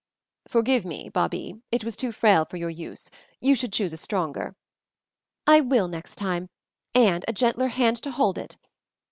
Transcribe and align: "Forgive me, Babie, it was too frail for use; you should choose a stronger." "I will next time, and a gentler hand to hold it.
"Forgive 0.47 0.83
me, 0.83 1.09
Babie, 1.09 1.61
it 1.71 1.83
was 1.83 1.95
too 1.95 2.11
frail 2.11 2.43
for 2.43 2.57
use; 2.57 3.11
you 3.39 3.53
should 3.53 3.71
choose 3.71 3.93
a 3.93 3.97
stronger." 3.97 4.55
"I 5.45 5.61
will 5.61 5.87
next 5.87 6.15
time, 6.15 6.49
and 6.95 7.23
a 7.27 7.33
gentler 7.33 7.67
hand 7.67 7.97
to 7.97 8.09
hold 8.09 8.39
it. 8.39 8.57